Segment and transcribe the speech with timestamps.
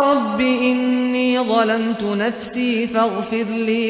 [0.00, 3.88] رب إني ظلمت نفسي فاغفر لي